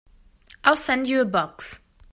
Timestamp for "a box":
1.21-1.77